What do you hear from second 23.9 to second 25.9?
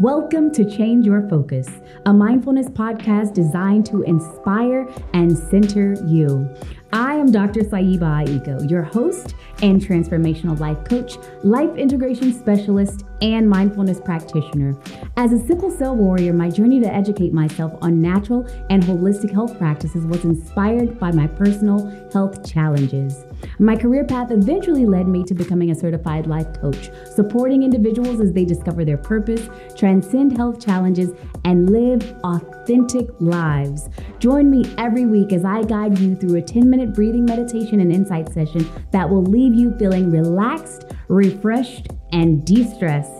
path eventually led me to becoming a